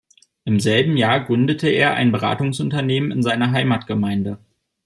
[0.45, 4.39] Im selben Jahr gründete er ein Beratungsunternehmen in seiner Heimatgemeinde.